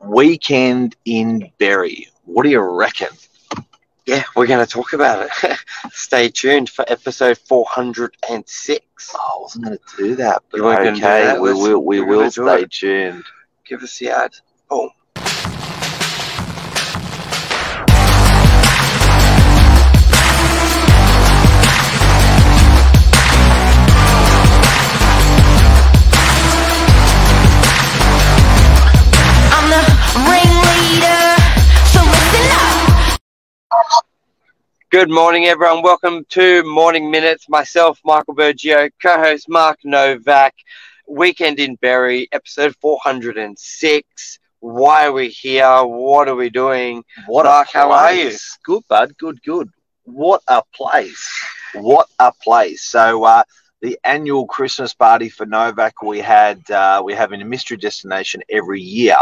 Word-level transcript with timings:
weekend 0.00 0.96
in 1.04 1.50
Berry. 1.58 2.08
What 2.24 2.42
do 2.44 2.50
you 2.50 2.60
reckon? 2.60 3.08
Yeah, 4.06 4.22
we're 4.34 4.46
going 4.46 4.64
to 4.64 4.70
talk 4.70 4.94
about 4.94 5.28
it. 5.42 5.58
Stay 5.92 6.30
tuned 6.30 6.70
for 6.70 6.84
episode 6.88 7.36
406. 7.38 9.12
Oh, 9.14 9.18
I 9.18 9.42
wasn't 9.42 9.64
going 9.66 9.76
to 9.78 9.96
do 9.98 10.14
that, 10.16 10.42
but 10.50 10.56
You 10.56 10.64
weren't 10.64 10.82
do 10.96 11.04
okay, 11.04 11.24
that? 11.24 11.40
we 11.40 11.52
will. 11.52 11.84
We 11.84 12.00
will 12.00 12.30
stay 12.30 12.64
tuned. 12.70 13.24
Give 13.66 13.82
us 13.82 13.98
the 13.98 14.08
ad. 14.10 14.32
Boom. 14.70 14.88
Good 34.90 35.10
morning, 35.10 35.44
everyone. 35.44 35.82
Welcome 35.82 36.24
to 36.30 36.62
Morning 36.64 37.10
Minutes. 37.10 37.46
Myself, 37.46 38.00
Michael 38.06 38.34
Bergio, 38.34 38.88
co-host 39.02 39.46
Mark 39.46 39.78
Novak. 39.84 40.54
Weekend 41.06 41.60
in 41.60 41.74
Berry, 41.74 42.26
episode 42.32 42.74
406. 42.80 44.38
Why 44.60 45.06
are 45.06 45.12
we 45.12 45.28
here? 45.28 45.84
What 45.84 46.28
are 46.28 46.34
we 46.34 46.48
doing? 46.48 47.04
What 47.26 47.44
Mark, 47.44 47.68
how 47.70 47.92
are 47.92 48.14
you? 48.14 48.32
Good, 48.64 48.82
bud. 48.88 49.12
Good, 49.18 49.42
good. 49.42 49.68
What 50.04 50.40
a 50.48 50.62
place. 50.74 51.28
What 51.74 52.08
a 52.18 52.32
place. 52.42 52.82
So, 52.82 53.24
uh, 53.24 53.42
the 53.80 53.98
annual 54.04 54.46
Christmas 54.46 54.94
party 54.94 55.28
for 55.28 55.46
Novak 55.46 56.02
we 56.02 56.18
had 56.20 56.68
uh, 56.70 57.02
we 57.04 57.14
have 57.14 57.32
in 57.32 57.40
a 57.42 57.44
mystery 57.44 57.76
destination 57.76 58.42
every 58.50 58.80
year, 58.80 59.16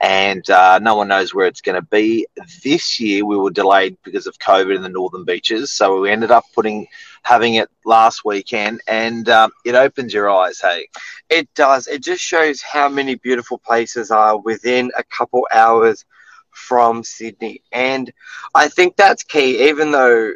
and 0.00 0.48
uh, 0.50 0.78
no 0.78 0.96
one 0.96 1.08
knows 1.08 1.34
where 1.34 1.46
it's 1.46 1.60
going 1.60 1.80
to 1.80 1.86
be. 1.86 2.26
This 2.62 3.00
year 3.00 3.24
we 3.24 3.36
were 3.36 3.50
delayed 3.50 3.96
because 4.04 4.26
of 4.26 4.38
COVID 4.38 4.76
in 4.76 4.82
the 4.82 4.88
northern 4.88 5.24
beaches, 5.24 5.72
so 5.72 6.00
we 6.00 6.10
ended 6.10 6.30
up 6.30 6.44
putting 6.54 6.86
having 7.22 7.54
it 7.54 7.68
last 7.84 8.24
weekend, 8.24 8.80
and 8.88 9.28
um, 9.28 9.50
it 9.64 9.74
opens 9.74 10.12
your 10.14 10.30
eyes. 10.30 10.60
Hey, 10.60 10.88
It 11.28 11.52
does. 11.54 11.86
It 11.86 12.02
just 12.02 12.22
shows 12.22 12.62
how 12.62 12.88
many 12.88 13.14
beautiful 13.16 13.58
places 13.58 14.10
are 14.10 14.38
within 14.38 14.90
a 14.96 15.02
couple 15.04 15.46
hours 15.52 16.04
from 16.50 17.02
Sydney. 17.04 17.62
And 17.72 18.12
I 18.54 18.68
think 18.68 18.96
that's 18.96 19.22
key, 19.24 19.68
even 19.68 19.90
though 19.92 20.32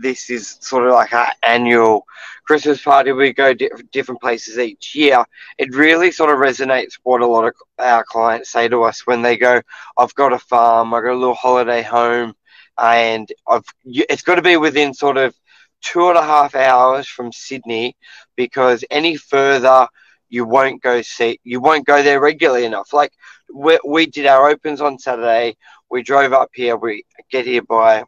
this 0.00 0.30
is 0.30 0.56
sort 0.60 0.86
of 0.86 0.92
like 0.92 1.12
our 1.12 1.28
annual 1.42 2.04
Christmas 2.46 2.82
party, 2.82 3.12
we 3.12 3.32
go 3.32 3.54
di- 3.54 3.70
different 3.92 4.20
places 4.20 4.58
each 4.58 4.94
year. 4.94 5.24
It 5.58 5.74
really 5.74 6.10
sort 6.10 6.30
of 6.32 6.38
resonates 6.38 6.94
what 7.02 7.20
a 7.20 7.26
lot 7.26 7.46
of 7.46 7.54
our 7.78 8.04
clients 8.04 8.50
say 8.50 8.68
to 8.68 8.82
us 8.82 9.06
when 9.06 9.22
they 9.22 9.36
go, 9.36 9.62
I've 9.96 10.14
got 10.14 10.32
a 10.32 10.38
farm, 10.38 10.94
I've 10.94 11.02
got 11.02 11.12
a 11.12 11.16
little 11.18 11.34
holiday 11.34 11.82
home, 11.82 12.34
and 12.78 13.30
I've, 13.46 13.64
it's 13.84 14.22
got 14.22 14.36
to 14.36 14.42
be 14.42 14.56
within 14.56 14.94
sort 14.94 15.16
of 15.16 15.34
two 15.82 16.08
and 16.08 16.18
a 16.18 16.22
half 16.22 16.54
hours 16.54 17.06
from 17.06 17.32
Sydney 17.32 17.96
because 18.36 18.84
any 18.90 19.16
further 19.16 19.86
you 20.28 20.44
won't 20.44 20.80
go 20.80 21.02
see 21.02 21.40
you 21.44 21.60
won't 21.60 21.86
go 21.86 22.02
there 22.02 22.20
regularly 22.20 22.64
enough. 22.64 22.92
Like 22.92 23.12
we, 23.52 23.78
we 23.86 24.06
did 24.06 24.26
our 24.26 24.48
opens 24.48 24.80
on 24.80 24.98
saturday. 24.98 25.56
We 25.90 26.02
drove 26.02 26.32
up 26.32 26.50
here. 26.54 26.76
We 26.76 27.04
get 27.30 27.46
here 27.46 27.62
by 27.62 28.04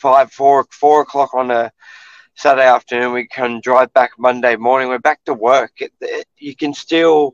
five 0.00 0.32
four 0.32 0.66
four 0.70 1.02
o'clock 1.02 1.34
on 1.34 1.50
a 1.50 1.72
saturday 2.36 2.66
afternoon. 2.66 3.12
We 3.12 3.26
can 3.26 3.60
drive 3.62 3.92
back 3.94 4.12
monday 4.18 4.56
morning. 4.56 4.88
We're 4.88 4.98
back 4.98 5.24
to 5.24 5.34
work. 5.34 5.72
It, 5.78 5.92
it- 6.00 6.26
you 6.38 6.54
can 6.56 6.74
still 6.74 7.32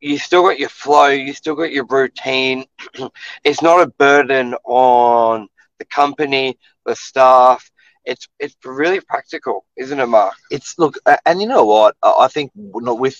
you 0.00 0.18
still 0.18 0.42
got 0.42 0.58
your 0.58 0.68
flow. 0.68 1.08
You 1.08 1.32
still 1.32 1.54
got 1.54 1.72
your 1.72 1.86
routine. 1.86 2.64
It's 3.44 3.62
not 3.62 3.80
a 3.82 3.86
burden 3.86 4.54
on 4.64 5.48
the 5.78 5.84
company 5.86 6.58
the 6.86 6.94
staff. 6.96 7.70
It's 8.04 8.28
it's 8.38 8.56
really 8.64 9.00
practical 9.00 9.64
isn't 9.76 9.98
it 10.00 10.06
mark? 10.06 10.34
It's 10.50 10.78
look, 10.78 10.96
and 11.26 11.40
you 11.40 11.48
know 11.48 11.64
what? 11.64 11.96
I 12.02 12.28
think 12.28 12.52
with 12.54 13.16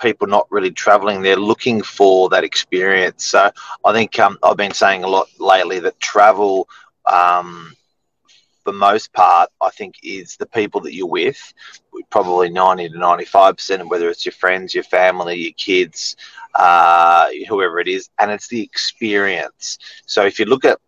people 0.00 0.26
not 0.26 0.46
really 0.50 0.70
traveling, 0.72 1.22
they're 1.22 1.36
looking 1.36 1.82
for 1.82 2.28
that 2.30 2.44
experience. 2.44 3.24
So 3.26 3.50
I 3.84 3.92
think 3.92 4.18
um, 4.18 4.38
I've 4.42 4.56
been 4.56 4.72
saying 4.72 5.04
a 5.04 5.08
lot 5.08 5.28
lately 5.38 5.80
that 5.80 6.00
travel, 6.00 6.68
um, 7.06 7.75
for 8.66 8.72
most 8.72 9.12
part, 9.12 9.50
I 9.62 9.70
think 9.70 9.94
is 10.02 10.36
the 10.36 10.46
people 10.46 10.80
that 10.82 10.94
you're 10.94 11.06
with. 11.06 11.54
Probably 12.10 12.50
ninety 12.50 12.88
to 12.88 12.98
ninety-five 12.98 13.56
percent, 13.56 13.88
whether 13.88 14.10
it's 14.10 14.26
your 14.26 14.32
friends, 14.32 14.74
your 14.74 14.84
family, 14.84 15.36
your 15.36 15.52
kids, 15.56 16.16
uh, 16.54 17.26
whoever 17.48 17.80
it 17.80 17.88
is, 17.88 18.10
and 18.18 18.30
it's 18.30 18.48
the 18.48 18.62
experience. 18.62 19.78
So 20.06 20.26
if 20.26 20.38
you 20.38 20.44
look 20.46 20.64
at, 20.64 20.78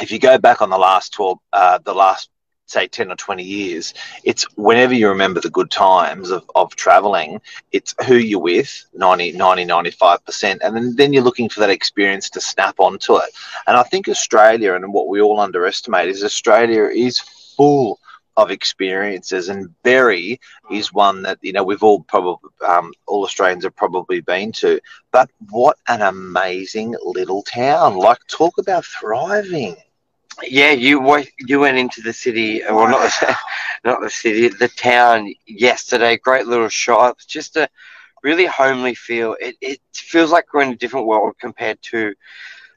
if 0.00 0.10
you 0.10 0.18
go 0.18 0.38
back 0.38 0.62
on 0.62 0.70
the 0.70 0.78
last 0.78 1.12
twelve, 1.12 1.38
uh, 1.52 1.78
the 1.84 1.94
last 1.94 2.29
say 2.70 2.86
10 2.86 3.10
or 3.10 3.16
20 3.16 3.42
years 3.42 3.94
it's 4.24 4.44
whenever 4.56 4.94
you 4.94 5.08
remember 5.08 5.40
the 5.40 5.50
good 5.50 5.70
times 5.70 6.30
of, 6.30 6.48
of 6.54 6.74
traveling 6.76 7.40
it's 7.72 7.94
who 8.06 8.16
you're 8.16 8.40
with 8.40 8.86
90 8.94 9.32
90 9.32 9.66
95% 9.66 10.58
and 10.62 10.76
then, 10.76 10.96
then 10.96 11.12
you're 11.12 11.22
looking 11.22 11.48
for 11.48 11.60
that 11.60 11.70
experience 11.70 12.30
to 12.30 12.40
snap 12.40 12.76
onto 12.78 13.16
it. 13.16 13.30
And 13.66 13.76
i 13.76 13.82
think 13.82 14.08
australia 14.08 14.74
and 14.74 14.92
what 14.92 15.08
we 15.08 15.20
all 15.20 15.40
underestimate 15.40 16.08
is 16.08 16.24
australia 16.24 16.84
is 16.84 17.18
full 17.18 17.98
of 18.36 18.50
experiences 18.50 19.48
and 19.48 19.74
Berry 19.82 20.40
is 20.70 20.92
one 20.92 21.22
that 21.22 21.38
you 21.42 21.52
know 21.52 21.62
we've 21.62 21.82
all 21.82 22.00
probably 22.00 22.48
um, 22.66 22.92
all 23.06 23.24
Australians 23.24 23.64
have 23.64 23.76
probably 23.76 24.20
been 24.20 24.52
to. 24.52 24.80
But 25.12 25.30
what 25.50 25.76
an 25.88 26.00
amazing 26.00 26.96
little 27.02 27.42
town. 27.42 27.96
Like 27.96 28.26
talk 28.28 28.56
about 28.58 28.84
thriving 28.86 29.76
Yeah, 30.42 30.70
you 30.72 31.24
you 31.38 31.60
went 31.60 31.78
into 31.78 32.00
the 32.02 32.12
city, 32.12 32.62
uh, 32.62 32.74
well, 32.74 32.88
not 32.88 33.00
the, 33.20 33.36
not 33.84 34.00
the 34.00 34.10
city, 34.10 34.48
the 34.48 34.68
town 34.68 35.32
yesterday. 35.46 36.16
Great 36.16 36.46
little 36.46 36.68
shops, 36.68 37.26
just 37.26 37.56
a 37.56 37.68
really 38.22 38.46
homely 38.46 38.94
feel. 38.94 39.36
It 39.40 39.56
it 39.60 39.80
feels 39.94 40.30
like 40.32 40.52
we're 40.52 40.62
in 40.62 40.70
a 40.72 40.76
different 40.76 41.06
world 41.06 41.34
compared 41.40 41.80
to 41.90 42.14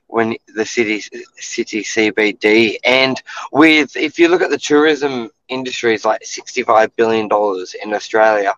when 0.07 0.35
the 0.55 0.65
city 0.65 1.01
city 1.37 1.83
CBD. 1.83 2.77
And 2.85 3.21
with 3.51 3.95
if 3.95 4.19
you 4.19 4.27
look 4.29 4.41
at 4.41 4.49
the 4.51 4.57
tourism 4.57 5.29
industry, 5.47 5.95
it's 5.95 6.05
like 6.05 6.23
sixty 6.25 6.63
five 6.63 6.95
billion 6.95 7.27
dollars 7.27 7.75
in 7.81 7.93
Australia, 7.93 8.53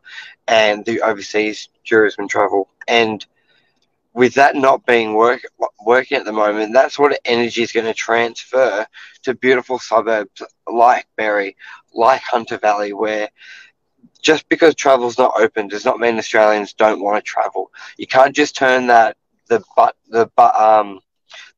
and 0.48 0.86
the 0.86 1.02
overseas 1.02 1.70
tourism 1.86 2.28
travel 2.28 2.70
and 2.88 3.26
with 4.14 4.36
that 4.36 4.56
not 4.56 4.86
being 4.86 5.14
work, 5.14 5.42
working 5.86 6.18
at 6.18 6.26
the 6.26 6.34
moment, 6.34 6.74
that's 6.74 7.00
what 7.00 7.20
energy 7.26 7.64
is 7.64 7.72
going 7.72 7.86
to 7.86 7.94
transfer 7.94 8.86
to 9.24 9.36
beautiful 9.36 9.80
suburbs 9.80 10.42
like 10.68 11.08
Berry, 11.16 11.56
like 11.94 12.22
Hunter 12.22 12.58
Valley, 12.58 12.94
where 12.94 13.30
just 14.22 14.50
because 14.50 14.76
travel's 14.76 15.18
not 15.18 15.40
open 15.40 15.68
does 15.68 15.86
not 15.86 16.00
mean 16.00 16.18
Australians 16.18 16.74
don't 16.74 17.02
want 17.02 17.18
to 17.18 17.22
travel. 17.22 17.72
You 17.98 18.08
can't 18.08 18.36
just 18.36 18.56
turn 18.56 18.88
that 18.88 19.18
the 19.48 19.64
but 19.76 19.96
the 20.10 20.30
but 20.36 20.56
um 20.60 21.00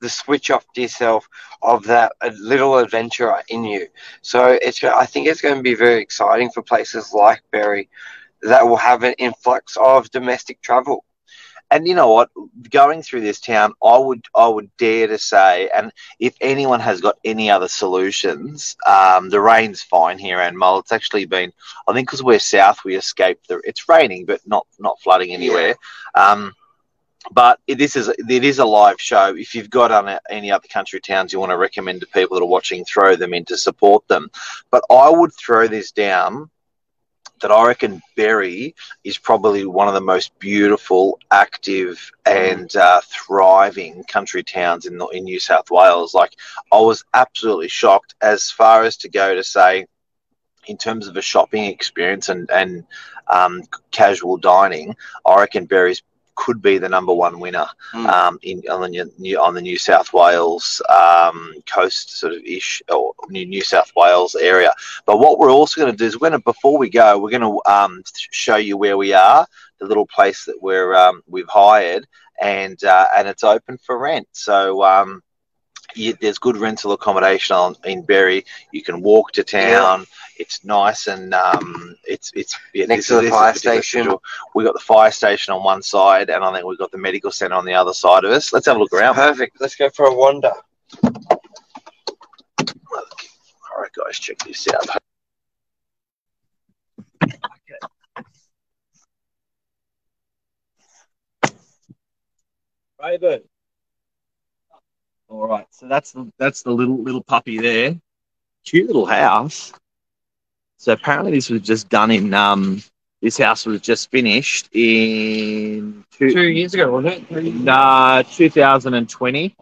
the 0.01 0.09
switch 0.09 0.51
off 0.51 0.65
to 0.73 0.81
yourself 0.81 1.27
of 1.61 1.85
that 1.85 2.13
little 2.39 2.77
adventurer 2.77 3.41
in 3.49 3.63
you. 3.63 3.87
So 4.21 4.57
it's 4.61 4.83
I 4.83 5.05
think 5.05 5.27
it's 5.27 5.41
going 5.41 5.55
to 5.55 5.63
be 5.63 5.75
very 5.75 6.01
exciting 6.01 6.51
for 6.51 6.61
places 6.61 7.13
like 7.13 7.41
Berry 7.51 7.89
that 8.43 8.67
will 8.67 8.77
have 8.77 9.03
an 9.03 9.13
influx 9.17 9.77
of 9.77 10.11
domestic 10.11 10.61
travel. 10.61 11.03
And 11.69 11.87
you 11.87 11.95
know 11.95 12.13
what? 12.13 12.29
Going 12.69 13.01
through 13.01 13.21
this 13.21 13.41
town, 13.41 13.73
I 13.83 13.97
would 13.97 14.25
I 14.33 14.47
would 14.47 14.69
dare 14.77 15.07
to 15.07 15.17
say, 15.17 15.69
and 15.75 15.91
if 16.19 16.35
anyone 16.39 16.79
has 16.79 17.01
got 17.01 17.17
any 17.25 17.51
other 17.51 17.67
solutions, 17.67 18.77
um, 18.85 19.29
the 19.29 19.41
rain's 19.41 19.83
fine 19.83 20.17
here 20.17 20.39
and 20.39 20.57
Mull. 20.57 20.79
It's 20.79 20.93
actually 20.93 21.25
been, 21.25 21.51
I 21.87 21.93
think, 21.93 22.07
because 22.07 22.23
we're 22.23 22.39
south, 22.39 22.85
we 22.85 22.95
escaped 22.95 23.49
the. 23.49 23.61
It's 23.65 23.89
raining, 23.89 24.25
but 24.25 24.39
not 24.45 24.65
not 24.79 25.01
flooding 25.01 25.33
anywhere. 25.33 25.75
Um, 26.15 26.53
but 27.31 27.59
it, 27.67 27.77
this 27.77 27.95
is 27.95 28.07
it 28.07 28.43
is 28.43 28.59
a 28.59 28.65
live 28.65 29.01
show. 29.01 29.35
If 29.35 29.53
you've 29.53 29.69
got 29.69 29.91
on 29.91 30.19
any 30.29 30.51
other 30.51 30.67
country 30.69 31.01
towns 31.01 31.33
you 31.33 31.39
want 31.39 31.51
to 31.51 31.57
recommend 31.57 31.99
to 32.01 32.07
people 32.07 32.37
that 32.37 32.43
are 32.43 32.47
watching, 32.47 32.85
throw 32.85 33.15
them 33.15 33.33
in 33.33 33.45
to 33.45 33.57
support 33.57 34.07
them. 34.07 34.31
But 34.71 34.83
I 34.89 35.09
would 35.09 35.33
throw 35.33 35.67
this 35.67 35.91
down 35.91 36.49
that 37.41 37.51
I 37.51 37.67
reckon 37.67 38.01
Berry 38.15 38.75
is 39.03 39.17
probably 39.17 39.65
one 39.65 39.87
of 39.87 39.93
the 39.93 40.01
most 40.01 40.37
beautiful, 40.39 41.19
active, 41.31 42.11
and 42.25 42.73
uh, 42.75 43.01
thriving 43.01 44.03
country 44.03 44.43
towns 44.43 44.85
in 44.85 45.01
in 45.13 45.23
New 45.23 45.39
South 45.39 45.69
Wales. 45.71 46.13
Like 46.13 46.33
I 46.71 46.79
was 46.79 47.03
absolutely 47.13 47.69
shocked 47.69 48.15
as 48.21 48.49
far 48.49 48.83
as 48.83 48.97
to 48.97 49.09
go 49.09 49.35
to 49.35 49.43
say, 49.43 49.87
in 50.67 50.77
terms 50.77 51.07
of 51.07 51.17
a 51.17 51.21
shopping 51.21 51.65
experience 51.65 52.29
and 52.29 52.49
and 52.51 52.85
um, 53.27 53.63
casual 53.91 54.37
dining, 54.37 54.95
I 55.25 55.39
reckon 55.39 55.65
Berry's 55.65 56.01
could 56.37 56.61
be 56.61 56.77
the 56.77 56.87
number 56.87 57.13
one 57.13 57.39
winner 57.39 57.67
Mm. 57.93 58.05
um, 58.07 58.39
in 58.43 58.61
on 58.69 58.81
the 58.81 59.11
new 59.17 59.37
on 59.41 59.53
the 59.53 59.61
New 59.61 59.77
South 59.77 60.09
Wales 60.13 60.81
um, 60.89 61.53
coast 61.75 62.17
sort 62.19 62.33
of 62.33 62.39
ish 62.43 62.81
or 62.89 63.13
New 63.29 63.45
New 63.45 63.61
South 63.73 63.91
Wales 63.95 64.35
area. 64.35 64.71
But 65.05 65.17
what 65.17 65.39
we're 65.39 65.51
also 65.51 65.81
going 65.81 65.91
to 65.91 65.97
do 65.97 66.05
is 66.05 66.15
we're 66.15 66.29
going 66.29 66.39
to 66.39 66.51
before 66.53 66.77
we 66.77 66.89
go, 66.89 67.17
we're 67.17 67.37
going 67.37 67.49
to 67.49 67.59
um, 67.77 68.03
show 68.31 68.57
you 68.57 68.77
where 68.77 68.97
we 68.97 69.13
are, 69.13 69.45
the 69.79 69.85
little 69.85 70.07
place 70.07 70.45
that 70.45 70.61
we're 70.61 70.93
um, 70.95 71.23
we've 71.27 71.49
hired, 71.49 72.07
and 72.41 72.81
uh, 72.83 73.07
and 73.15 73.27
it's 73.27 73.43
open 73.43 73.77
for 73.77 73.97
rent. 73.97 74.27
So. 74.31 74.83
Um, 74.83 75.23
you, 75.95 76.13
there's 76.19 76.37
good 76.37 76.57
rental 76.57 76.91
accommodation 76.91 77.55
on, 77.55 77.75
in 77.85 78.03
Berry. 78.03 78.45
You 78.71 78.83
can 78.83 79.01
walk 79.01 79.31
to 79.31 79.43
town. 79.43 80.05
It's 80.39 80.63
nice 80.63 81.07
and 81.07 81.33
um, 81.33 81.95
it's 82.03 82.31
it's 82.35 82.57
yeah, 82.73 82.85
Next 82.85 83.07
this 83.07 83.19
to 83.19 83.25
the 83.25 83.29
fire 83.29 83.53
station. 83.53 84.03
schedule. 84.03 84.23
We 84.53 84.63
got 84.63 84.73
the 84.73 84.79
fire 84.79 85.11
station 85.11 85.53
on 85.53 85.63
one 85.63 85.81
side, 85.81 86.29
and 86.29 86.43
I 86.43 86.53
think 86.53 86.65
we've 86.65 86.77
got 86.77 86.91
the 86.91 86.97
medical 86.97 87.31
centre 87.31 87.55
on 87.55 87.65
the 87.65 87.73
other 87.73 87.93
side 87.93 88.23
of 88.23 88.31
us. 88.31 88.53
Let's 88.53 88.67
have 88.67 88.77
a 88.77 88.79
look 88.79 88.93
around. 88.93 89.15
Perfect. 89.15 89.59
Let's 89.59 89.75
go 89.75 89.89
for 89.89 90.05
a 90.05 90.13
wander. 90.15 90.51
All 91.03 91.11
right, 93.79 93.91
guys, 93.93 94.19
check 94.19 94.37
this 94.39 94.67
out. 94.73 94.85
Raven. 103.01 103.41
All 105.29 105.47
right, 105.47 105.67
so 105.71 105.87
that's 105.87 106.11
the 106.13 106.31
that's 106.37 106.63
the 106.63 106.71
little 106.71 107.01
little 107.03 107.23
puppy 107.23 107.57
there. 107.59 107.99
Cute 108.65 108.87
little 108.87 109.05
house. 109.05 109.73
So 110.77 110.93
apparently 110.93 111.31
this 111.33 111.49
was 111.49 111.61
just 111.61 111.89
done 111.89 112.11
in 112.11 112.33
um 112.33 112.81
this 113.21 113.37
house 113.37 113.65
was 113.65 113.81
just 113.81 114.11
finished 114.11 114.69
in 114.73 116.05
two, 116.11 116.31
Two 116.31 116.47
years 116.47 116.73
ago, 116.73 116.91
wasn't 116.91 117.25
it? 117.31 117.53
Nah, 117.55 118.21
2020. 118.21 119.55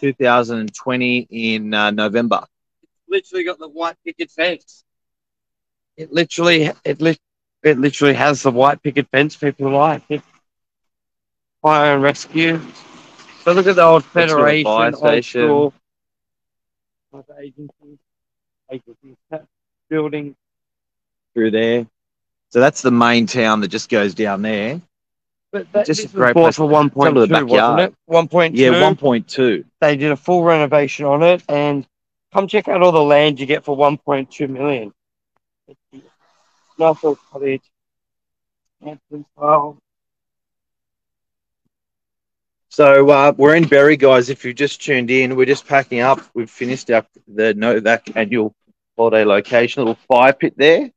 2020 0.00 1.26
in 1.30 1.74
uh, 1.74 1.90
November. 1.90 2.44
literally 3.08 3.44
got 3.44 3.58
the 3.58 3.68
white 3.68 3.96
picket 4.04 4.30
fence. 4.30 4.84
It 5.96 6.12
literally, 6.12 6.70
it 6.84 7.00
lit, 7.00 7.18
it 7.64 7.78
literally 7.78 8.14
has 8.14 8.42
the 8.42 8.50
white 8.52 8.82
picket 8.82 9.08
fence 9.10 9.36
people 9.36 9.70
like. 9.70 10.02
It, 10.08 10.22
fire 11.62 11.94
and 11.94 12.02
rescue. 12.02 12.60
So 13.42 13.52
look 13.52 13.66
at 13.66 13.76
the 13.76 13.82
old 13.82 14.04
Federation, 14.04 14.64
fire 14.64 14.86
old 14.86 14.98
station. 14.98 15.40
school, 15.46 15.74
other 17.12 17.34
agencies, 17.40 17.98
agencies, 18.70 19.16
building. 19.88 20.36
through 21.34 21.50
there. 21.50 21.86
So 22.50 22.60
that's 22.60 22.82
the 22.82 22.90
main 22.90 23.26
town 23.26 23.60
that 23.60 23.68
just 23.68 23.90
goes 23.90 24.14
down 24.14 24.42
there. 24.42 24.80
But 25.50 25.70
that, 25.72 25.86
Just 25.86 26.02
this 26.02 26.12
a 26.12 26.16
great 26.16 26.34
was 26.34 26.44
bought 26.44 26.54
for 26.56 26.68
one 26.68 26.90
point 26.90 27.16
of 27.16 27.28
the 27.28 27.46
wasn't 27.46 27.80
it? 27.80 27.94
One 28.04 28.28
point 28.28 28.54
two. 28.54 28.62
Yeah, 28.62 28.72
1.2. 28.72 29.64
They 29.80 29.96
did 29.96 30.12
a 30.12 30.16
full 30.16 30.44
renovation 30.44 31.06
on 31.06 31.22
it, 31.22 31.42
and 31.48 31.86
come 32.32 32.48
check 32.48 32.68
out 32.68 32.82
all 32.82 32.92
the 32.92 33.02
land 33.02 33.40
you 33.40 33.46
get 33.46 33.64
for 33.64 33.76
1.2 33.76 34.48
million. 34.48 34.92
Nice 35.92 36.02
little 36.78 37.16
cottage, 37.30 37.62
Hampton 38.84 39.24
style. 39.34 39.78
So 42.68 43.08
uh, 43.10 43.32
we're 43.36 43.56
in 43.56 43.66
Berry, 43.66 43.96
guys. 43.96 44.28
If 44.28 44.44
you've 44.44 44.54
just 44.54 44.82
tuned 44.82 45.10
in, 45.10 45.34
we're 45.34 45.46
just 45.46 45.66
packing 45.66 46.00
up. 46.00 46.20
We've 46.34 46.50
finished 46.50 46.90
our 46.90 47.06
the 47.26 47.54
Novak 47.54 48.16
annual 48.16 48.54
holiday 48.98 49.24
location. 49.24 49.82
little 49.82 49.94
fire 50.08 50.32
pit 50.32 50.54
there. 50.56 50.82
A 50.86 50.92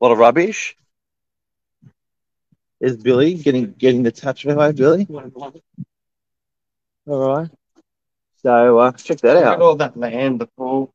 lot 0.00 0.12
of 0.12 0.18
rubbish. 0.18 0.76
Is 2.80 2.96
Billy 2.96 3.34
getting 3.34 3.72
getting 3.72 4.02
the 4.02 4.12
touch 4.12 4.44
of 4.44 4.56
away, 4.56 4.72
Billy. 4.72 5.06
All 7.06 7.28
right. 7.36 7.50
So 8.42 8.78
uh, 8.78 8.92
check 8.92 9.18
that 9.18 9.34
Look 9.34 9.44
at 9.44 9.52
out. 9.52 9.60
all 9.60 9.76
that 9.76 9.96
land, 9.96 10.40
the 10.40 10.46
pool. 10.46 10.94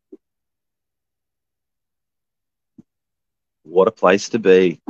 What 3.64 3.88
a 3.88 3.92
place 3.92 4.30
to 4.30 4.40
be 4.40 4.82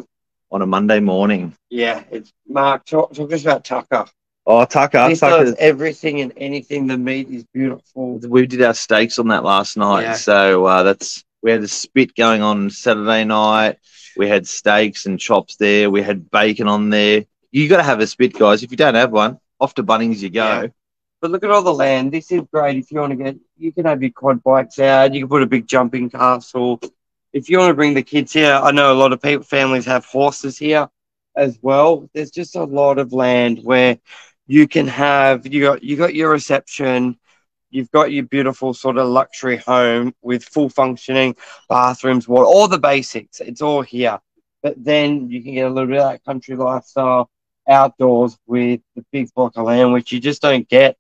on 0.52 0.62
a 0.62 0.66
Monday 0.66 1.00
morning. 1.02 1.54
Yeah, 1.70 2.04
it's 2.12 2.32
Mark. 2.48 2.86
Talk, 2.86 3.14
talk 3.14 3.34
us 3.34 3.42
about 3.42 3.66
Tucker. 3.66 4.06
Oh, 4.48 4.64
Tucker, 4.66 5.10
This 5.10 5.22
Tucker. 5.22 5.46
does 5.46 5.56
everything 5.58 6.22
and 6.22 6.32
anything. 6.38 6.88
The 6.88 6.98
meat 6.98 7.30
is 7.30 7.44
beautiful. 7.46 8.20
we 8.20 8.46
did 8.46 8.62
our 8.62 8.74
steaks 8.76 9.18
on 9.18 9.30
that 9.30 9.44
last 9.44 9.76
night. 9.76 10.02
Yeah. 10.02 10.14
So 10.14 10.66
uh, 10.66 10.84
that's 10.84 11.24
we 11.42 11.52
had 11.52 11.64
a 11.64 11.68
spit 11.68 12.16
going 12.16 12.42
on 12.42 12.70
Saturday 12.70 13.24
night. 13.24 13.78
We 14.18 14.28
had 14.28 14.48
steaks 14.48 15.06
and 15.08 15.20
chops 15.20 15.56
there. 15.58 15.90
We 15.90 16.02
had 16.02 16.30
bacon 16.30 16.68
on 16.68 16.90
there. 16.90 17.26
You 17.52 17.68
got 17.68 17.78
to 17.78 17.84
have 17.84 18.00
a 18.00 18.08
spit, 18.08 18.34
guys. 18.34 18.64
If 18.64 18.72
you 18.72 18.78
don't 18.78 18.96
have 18.96 19.12
one, 19.12 19.40
off 19.60 19.74
to 19.76 19.84
Bunnings 19.84 20.20
you 20.20 20.30
go. 20.30 20.44
Yeah. 20.62 20.68
But 21.22 21.32
look 21.32 21.44
at 21.44 21.50
all 21.50 21.64
the 21.64 21.74
land. 21.74 22.12
This 22.12 22.32
is 22.32 22.42
great 22.52 22.78
if 22.78 22.92
you 22.92 23.00
want 23.00 23.12
to 23.12 23.24
get. 23.24 23.38
You 23.58 23.72
can 23.72 23.86
have 23.86 24.02
your 24.02 24.12
quad 24.12 24.44
bikes 24.44 24.80
out. 24.80 25.14
You 25.14 25.22
can 25.22 25.30
put 25.30 25.42
a 25.42 25.48
big 25.48 25.66
jumping 25.68 26.10
castle. 26.10 26.80
If 27.34 27.50
you 27.50 27.58
want 27.58 27.72
to 27.72 27.76
bring 27.76 27.94
the 27.94 28.04
kids 28.04 28.32
here, 28.32 28.54
I 28.54 28.72
know 28.72 28.94
a 28.94 28.96
lot 28.96 29.12
of 29.12 29.22
people, 29.22 29.44
families 29.44 29.86
have 29.86 30.06
horses 30.06 30.58
here 30.58 30.88
as 31.36 31.58
well. 31.62 32.10
There's 32.14 32.32
just 32.32 32.56
a 32.56 32.64
lot 32.64 32.98
of 33.00 33.12
land 33.12 33.60
where 33.64 33.98
you 34.48 34.68
can 34.68 34.88
have. 34.88 35.46
You 35.48 35.62
got 35.62 35.84
you 35.84 35.96
got 35.98 36.16
your 36.16 36.32
reception. 36.32 37.18
You've 37.72 37.92
got 37.92 38.12
your 38.12 38.24
beautiful 38.24 38.74
sort 38.74 38.98
of 38.98 39.08
luxury 39.08 39.58
home 39.58 40.14
with 40.22 40.44
full 40.46 40.70
functioning 40.70 41.36
bathrooms, 41.68 42.28
water, 42.28 42.46
all 42.46 42.68
the 42.68 42.80
basics. 42.80 43.42
It's 43.42 43.62
all 43.62 43.82
here. 43.82 44.20
But 44.64 44.82
then 44.84 45.30
you 45.30 45.44
can 45.44 45.54
get 45.56 45.66
a 45.66 45.70
little 45.70 45.88
bit 45.88 45.98
of 45.98 46.10
that 46.12 46.24
country 46.24 46.56
lifestyle 46.56 47.30
outdoors 47.68 48.38
with 48.48 48.82
the 48.96 49.04
big 49.12 49.34
block 49.34 49.54
of 49.58 49.66
land, 49.66 49.92
which 49.94 50.12
you 50.12 50.20
just 50.20 50.42
don't 50.42 50.68
get. 50.70 50.98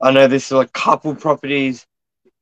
I 0.00 0.12
know 0.12 0.26
there's 0.26 0.50
a 0.52 0.66
couple 0.68 1.14
properties 1.14 1.86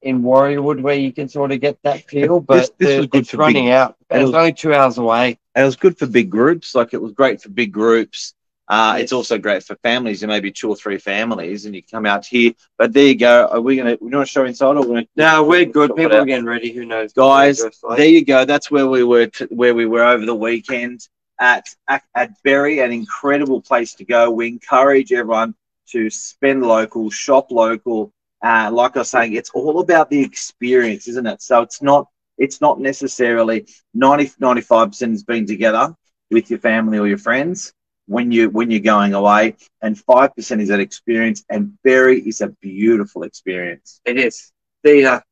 in 0.00 0.22
Warriewood 0.22 0.80
where 0.82 0.94
you 0.96 1.12
can 1.12 1.28
sort 1.28 1.52
of 1.52 1.60
get 1.60 1.78
that 1.82 2.08
feel, 2.08 2.40
but 2.40 2.56
This- 2.56 2.70
this 2.78 2.88
the- 2.88 2.96
was 2.98 3.06
good 3.08 3.20
it's 3.22 3.30
for 3.30 3.36
running 3.38 3.64
big- 3.66 3.72
out. 3.72 3.96
And 4.10 4.22
it 4.22 4.26
it's 4.26 4.34
only 4.34 4.52
two 4.52 4.74
hours 4.74 4.98
away. 4.98 5.38
And 5.54 5.62
it 5.62 5.66
was 5.66 5.76
good 5.76 5.98
for 5.98 6.06
big 6.06 6.30
groups. 6.30 6.74
Like 6.74 6.92
it 6.94 7.00
was 7.02 7.12
great 7.12 7.40
for 7.42 7.48
big 7.50 7.72
groups. 7.72 8.34
Uh, 8.72 8.96
It's 9.00 9.12
also 9.12 9.36
great 9.36 9.62
for 9.62 9.76
families. 9.82 10.20
There 10.20 10.28
may 10.30 10.40
be 10.40 10.50
two 10.50 10.70
or 10.70 10.76
three 10.76 10.96
families, 10.96 11.66
and 11.66 11.74
you 11.74 11.82
come 11.82 12.06
out 12.06 12.24
here. 12.24 12.52
But 12.78 12.94
there 12.94 13.08
you 13.08 13.16
go. 13.16 13.46
Are 13.52 13.60
we 13.60 13.76
gonna? 13.76 13.98
We 14.00 14.10
want 14.10 14.26
to 14.26 14.32
show 14.32 14.46
inside, 14.46 14.76
or 14.78 14.80
we're 14.80 14.86
gonna? 14.94 15.06
No, 15.14 15.44
we're 15.44 15.66
good. 15.66 15.94
People 15.94 16.16
are 16.16 16.24
getting 16.24 16.46
ready. 16.46 16.72
Who 16.72 16.86
knows? 16.86 17.12
guys 17.12 17.62
like- 17.82 17.98
there 17.98 18.08
you 18.08 18.24
go 18.24 18.44
that's 18.46 18.70
where 18.70 18.88
we 18.88 19.04
were 19.04 19.26
t- 19.26 19.44
where 19.60 19.74
we 19.74 19.84
were 19.84 20.04
over 20.12 20.24
the 20.24 20.34
weekend 20.34 21.06
at, 21.38 21.66
at 21.88 22.02
at 22.14 22.30
Berry 22.44 22.78
an 22.80 22.92
incredible 22.92 23.60
place 23.60 23.92
to 23.96 24.04
go 24.04 24.30
we 24.30 24.48
encourage 24.48 25.12
everyone 25.12 25.54
to 25.92 26.08
spend 26.08 26.62
local 26.62 27.10
shop 27.10 27.50
local 27.50 28.00
uh, 28.42 28.70
like 28.72 28.96
I 28.96 29.00
was 29.00 29.10
saying 29.10 29.34
it's 29.34 29.50
all 29.50 29.80
about 29.80 30.08
the 30.08 30.22
experience 30.22 31.08
isn't 31.08 31.26
it 31.26 31.42
so 31.42 31.60
it's 31.66 31.82
not 31.82 32.06
it's 32.38 32.60
not 32.60 32.80
necessarily 32.80 33.66
90 33.92 34.32
95% 34.40 35.12
is 35.12 35.24
being 35.24 35.46
together 35.46 35.94
with 36.30 36.48
your 36.50 36.58
family 36.70 36.98
or 36.98 37.06
your 37.06 37.18
friends 37.18 37.74
when 38.06 38.32
you 38.32 38.50
when 38.50 38.70
you're 38.70 38.80
going 38.80 39.14
away 39.14 39.56
and 39.80 39.96
5% 39.96 40.60
is 40.60 40.68
that 40.68 40.80
experience 40.80 41.44
and 41.48 41.78
Berry 41.82 42.20
is 42.20 42.40
a 42.40 42.48
beautiful 42.60 43.22
experience 43.22 44.00
It 44.04 44.18
is. 44.18 44.52
Theta, 44.84 45.22